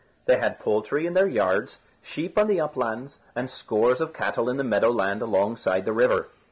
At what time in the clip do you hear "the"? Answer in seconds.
2.47-2.59, 4.57-4.63, 5.85-5.93